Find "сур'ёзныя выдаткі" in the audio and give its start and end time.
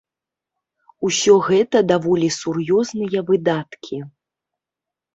2.39-4.05